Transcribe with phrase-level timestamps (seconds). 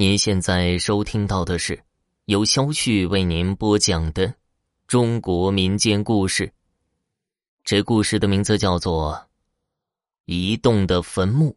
[0.00, 1.82] 您现在收听到的是
[2.26, 4.32] 由肖旭为您播讲的
[4.86, 6.52] 中国民间故事。
[7.64, 9.12] 这故事的名字叫做
[10.26, 11.50] 《移动的坟墓》。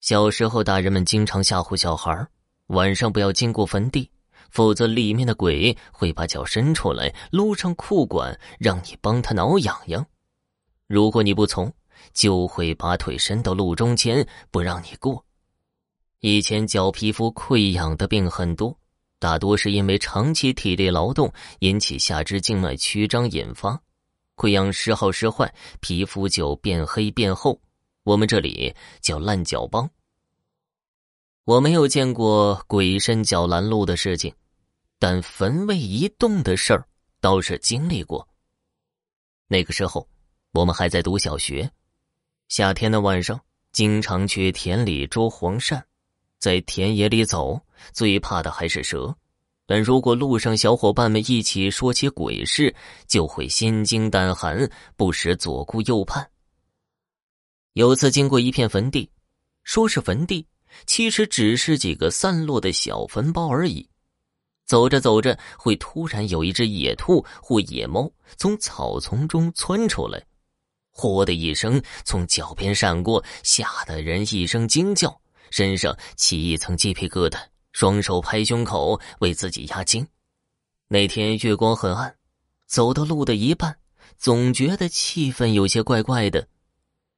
[0.00, 2.26] 小时候，大人们经常吓唬小孩
[2.66, 4.10] 晚上不要经过坟地，
[4.50, 10.04] 否则里面的鬼会把脚伸出来，撸上裤管，让你帮他挠痒痒。
[10.88, 11.72] 如果你不从，
[12.12, 15.24] 就会把腿伸到路中间，不让你过。
[16.24, 18.78] 以前脚皮肤溃疡的病很多，
[19.18, 23.76] 大多是因为长期体力劳动引起下肢静脉曲张引发，
[24.36, 27.60] 溃疡时好时坏，皮肤就变黑变厚。
[28.04, 29.90] 我们这里叫烂脚帮。
[31.42, 34.32] 我没有见过鬼伸脚拦路的事情，
[35.00, 36.86] 但坟位移动的事儿
[37.20, 38.28] 倒是经历过。
[39.48, 40.08] 那个时候，
[40.52, 41.68] 我们还在读小学，
[42.46, 43.40] 夏天的晚上
[43.72, 45.82] 经常去田里捉黄鳝。
[46.42, 47.60] 在田野里走，
[47.92, 49.16] 最怕的还是蛇。
[49.64, 52.74] 但如果路上小伙伴们一起说起鬼事，
[53.06, 56.28] 就会心惊胆寒，不时左顾右盼。
[57.74, 59.08] 有次经过一片坟地，
[59.62, 60.44] 说是坟地，
[60.84, 63.88] 其实只是几个散落的小坟包而已。
[64.66, 70.20] 走着走着，会突然有一只野兔或野猫从草丛中窜出来，
[70.92, 75.21] 嚯的一声从脚边闪过，吓得人一声惊叫。
[75.52, 77.38] 身上起一层鸡皮疙瘩，
[77.72, 80.04] 双手拍胸口为自己压惊。
[80.88, 82.16] 那天月光很暗，
[82.66, 83.78] 走到路的一半，
[84.16, 86.48] 总觉得气氛有些怪怪的。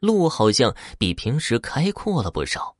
[0.00, 2.74] 路好像比平时开阔了不少，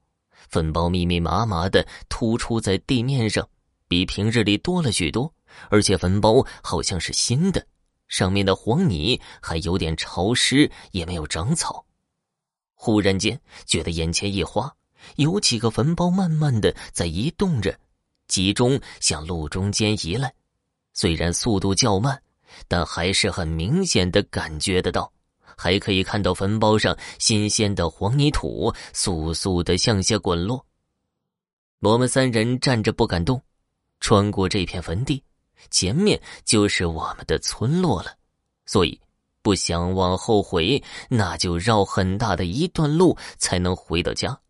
[0.48, 3.46] 坟包密密麻麻的突出在地面上，
[3.86, 5.32] 比平日里多了许多。
[5.68, 7.66] 而且坟包好像是新的，
[8.08, 11.84] 上面的黄泥还有点潮湿，也没有长草。
[12.74, 14.74] 忽然间觉得眼前一花。
[15.16, 17.78] 有几个坟包慢慢的在移动着，
[18.28, 20.32] 集中向路中间移来。
[20.94, 22.22] 虽然速度较慢，
[22.68, 25.12] 但还是很明显的感觉得到。
[25.54, 30.64] 还可以看到坟包上新鲜的黄泥土簌簌的向下滚落。
[31.80, 33.40] 我们三人站着不敢动，
[34.00, 35.22] 穿过这片坟地，
[35.70, 38.16] 前面就是我们的村落了。
[38.66, 38.98] 所以
[39.42, 44.40] 不想往后回，那就绕很大的一段路才能回到家。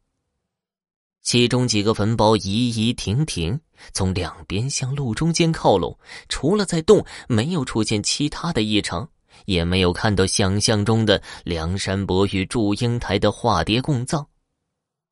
[1.23, 3.59] 其中几个坟包移移停停，
[3.93, 5.97] 从两边向路中间靠拢。
[6.29, 9.09] 除了在动，没有出现其他的异常，
[9.47, 14.27] 也没有看到想象中的梁山伯与祝英台的化蝶共葬。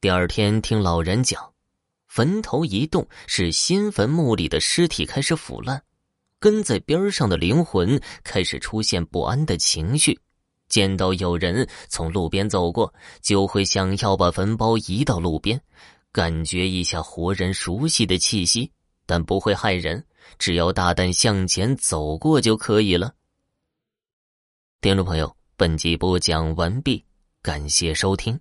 [0.00, 1.52] 第二天听老人讲，
[2.08, 5.80] 坟头一动，是新坟墓里的尸体开始腐烂，
[6.40, 10.18] 跟在边上的灵魂开始出现不安的情绪，
[10.68, 12.92] 见到有人从路边走过，
[13.22, 15.60] 就会想要把坟包移到路边。
[16.12, 18.72] 感觉一下活人熟悉的气息，
[19.06, 20.04] 但不会害人，
[20.38, 23.14] 只要大胆向前走过就可以了。
[24.80, 27.04] 听众朋友，本集播讲完毕，
[27.42, 28.40] 感谢收听。